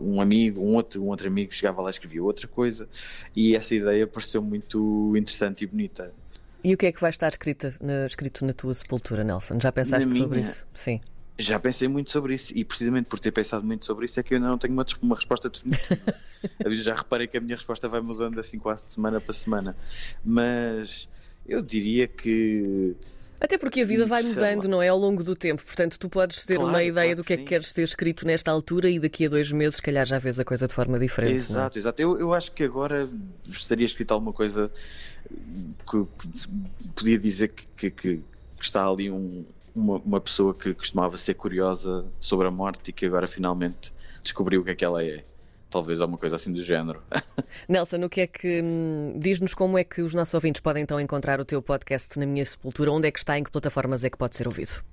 um 0.00 0.18
amigo, 0.22 0.62
um 0.62 0.74
outro, 0.74 1.02
um 1.02 1.08
outro 1.08 1.28
amigo 1.28 1.52
chegava 1.52 1.82
lá 1.82 1.90
e 1.90 1.92
escrevia 1.92 2.24
outra 2.24 2.48
coisa, 2.48 2.88
e 3.36 3.54
essa 3.54 3.74
ideia 3.74 4.06
pareceu 4.06 4.40
muito 4.40 5.12
interessante 5.14 5.64
e 5.64 5.66
bonita. 5.66 6.10
E 6.64 6.72
o 6.72 6.78
que 6.78 6.86
é 6.86 6.92
que 6.92 7.00
vai 7.02 7.10
estar 7.10 7.28
escrito 7.28 7.70
na, 7.82 8.06
escrito 8.06 8.46
na 8.46 8.54
tua 8.54 8.72
sepultura, 8.72 9.22
Nelson? 9.22 9.60
Já 9.60 9.70
pensaste 9.70 10.08
na 10.08 10.14
sobre 10.14 10.38
minha... 10.38 10.50
isso? 10.50 10.64
Sim. 10.72 11.02
Já 11.38 11.58
pensei 11.58 11.88
muito 11.88 12.10
sobre 12.10 12.34
isso 12.34 12.52
e 12.56 12.64
precisamente 12.64 13.06
por 13.06 13.18
ter 13.18 13.32
pensado 13.32 13.64
muito 13.64 13.84
sobre 13.84 14.04
isso 14.04 14.20
é 14.20 14.22
que 14.22 14.34
eu 14.34 14.36
ainda 14.36 14.48
não 14.48 14.58
tenho 14.58 14.74
uma, 14.74 14.84
uma 15.00 15.16
resposta 15.16 15.48
definitiva. 15.48 16.14
já 16.72 16.94
reparei 16.94 17.26
que 17.26 17.38
a 17.38 17.40
minha 17.40 17.56
resposta 17.56 17.88
vai 17.88 18.00
mudando 18.00 18.38
assim 18.38 18.58
quase 18.58 18.86
de 18.86 18.94
semana 18.94 19.20
para 19.20 19.32
semana. 19.32 19.76
Mas 20.24 21.08
eu 21.46 21.62
diria 21.62 22.06
que. 22.06 22.94
Até 23.40 23.58
porque 23.58 23.80
a 23.80 23.84
vida 23.84 24.06
vai 24.06 24.22
mudando, 24.22 24.68
não 24.68 24.80
é? 24.80 24.88
Ao 24.88 24.96
longo 24.96 25.24
do 25.24 25.34
tempo. 25.34 25.64
Portanto, 25.64 25.98
tu 25.98 26.08
podes 26.08 26.44
ter 26.44 26.54
claro, 26.54 26.68
uma 26.68 26.82
ideia 26.82 27.08
claro 27.08 27.16
do 27.16 27.24
que, 27.24 27.32
é 27.32 27.36
que 27.36 27.44
queres 27.44 27.72
ter 27.72 27.82
escrito 27.82 28.24
nesta 28.24 28.52
altura 28.52 28.88
e 28.88 29.00
daqui 29.00 29.26
a 29.26 29.28
dois 29.28 29.50
meses, 29.50 29.76
se 29.76 29.82
calhar, 29.82 30.06
já 30.06 30.18
vês 30.18 30.38
a 30.38 30.44
coisa 30.44 30.68
de 30.68 30.74
forma 30.74 30.96
diferente. 30.96 31.32
É? 31.32 31.36
Exato, 31.36 31.76
é? 31.76 31.80
exato. 31.80 32.00
Eu, 32.00 32.16
eu 32.18 32.32
acho 32.32 32.52
que 32.52 32.62
agora 32.62 33.10
estaria 33.48 33.84
escrito 33.86 34.12
alguma 34.12 34.32
coisa 34.32 34.70
que, 35.90 36.06
que 36.18 36.48
podia 36.94 37.18
dizer 37.18 37.48
que, 37.48 37.90
que, 37.90 37.90
que 37.90 38.22
está 38.60 38.86
ali 38.86 39.10
um, 39.10 39.44
uma, 39.74 39.96
uma 39.98 40.20
pessoa 40.20 40.54
que 40.54 40.74
costumava 40.74 41.16
ser 41.16 41.34
curiosa 41.34 42.04
sobre 42.20 42.46
a 42.46 42.50
morte 42.50 42.90
e 42.90 42.92
que 42.92 43.06
agora 43.06 43.26
finalmente 43.26 43.92
descobriu 44.22 44.60
o 44.60 44.64
que 44.64 44.70
é 44.70 44.74
que 44.74 44.84
ela 44.84 45.04
é 45.04 45.24
talvez 45.72 46.00
alguma 46.00 46.18
coisa 46.18 46.36
assim 46.36 46.52
do 46.52 46.62
género. 46.62 47.02
Nelson, 47.66 48.04
o 48.04 48.08
que 48.08 48.20
é 48.20 48.26
que 48.26 48.62
hum, 48.62 49.14
diz-nos 49.18 49.54
como 49.54 49.78
é 49.78 49.82
que 49.82 50.02
os 50.02 50.14
nossos 50.14 50.34
ouvintes 50.34 50.60
podem 50.60 50.82
então 50.82 51.00
encontrar 51.00 51.40
o 51.40 51.44
teu 51.44 51.62
podcast 51.62 52.18
na 52.18 52.26
minha 52.26 52.44
sepultura? 52.44 52.92
Onde 52.92 53.08
é 53.08 53.10
que 53.10 53.18
está? 53.18 53.38
Em 53.38 53.42
que 53.42 53.50
plataformas 53.50 54.04
é 54.04 54.10
que 54.10 54.18
pode 54.18 54.36
ser 54.36 54.46
ouvido? 54.46 54.84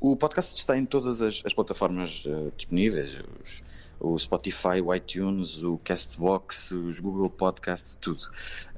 O 0.00 0.16
podcast 0.16 0.58
está 0.58 0.76
em 0.76 0.84
todas 0.84 1.22
as, 1.22 1.42
as 1.46 1.54
plataformas 1.54 2.24
uh, 2.26 2.52
disponíveis. 2.56 3.16
Os, 3.42 3.62
o 4.00 4.18
Spotify, 4.18 4.80
o 4.82 4.94
iTunes, 4.94 5.62
o 5.62 5.78
Castbox, 5.78 6.70
os 6.72 7.00
Google 7.00 7.30
Podcasts, 7.30 7.96
tudo. 7.96 8.28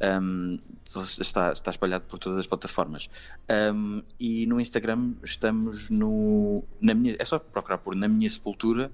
Um, 0.01 0.59
está, 1.21 1.53
está 1.53 1.71
espalhado 1.71 2.05
por 2.07 2.19
todas 2.19 2.39
as 2.39 2.47
plataformas. 2.47 3.11
Um, 3.51 4.03
e 4.19 4.47
no 4.47 4.61
Instagram 4.61 5.13
estamos 5.23 5.91
no. 5.91 6.65
Na 6.81 6.95
minha, 6.95 7.17
é 7.19 7.25
só 7.25 7.39
procurar 7.39 7.79
por 7.79 7.95
Na 7.95 8.09
Minha 8.09 8.31
Sepultura 8.31 8.91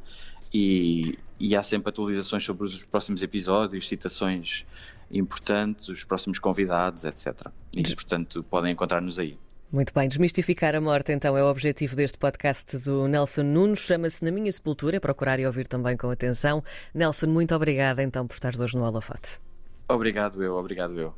e, 0.53 1.19
e 1.39 1.55
há 1.55 1.63
sempre 1.63 1.91
atualizações 1.91 2.45
sobre 2.45 2.65
os 2.65 2.85
próximos 2.85 3.23
episódios, 3.23 3.89
citações 3.89 4.65
importantes, 5.11 5.89
os 5.89 6.05
próximos 6.05 6.39
convidados, 6.39 7.05
etc. 7.05 7.49
E, 7.73 7.83
portanto, 7.95 8.43
podem 8.43 8.73
encontrar-nos 8.73 9.19
aí. 9.19 9.39
Muito 9.71 9.93
bem, 9.93 10.09
desmistificar 10.09 10.77
a 10.77 10.81
morte 10.81 11.13
então 11.13 11.37
é 11.37 11.43
o 11.43 11.51
objetivo 11.51 11.97
deste 11.97 12.17
podcast 12.17 12.79
do 12.79 13.09
Nelson 13.09 13.43
Nunes, 13.43 13.81
chama-se 13.81 14.25
Na 14.25 14.31
Minha 14.31 14.51
Sepultura, 14.53 15.01
procurar 15.01 15.41
e 15.41 15.47
ouvir 15.47 15.67
também 15.67 15.97
com 15.97 16.09
atenção. 16.09 16.63
Nelson, 16.95 17.27
muito 17.27 17.55
obrigada 17.55 18.03
então 18.03 18.27
por 18.27 18.35
estares 18.35 18.61
hoje 18.61 18.77
no 18.77 18.85
Holofote. 18.85 19.41
Obrigado 19.89 20.43
eu, 20.43 20.55
obrigado 20.55 20.99
eu. 21.01 21.15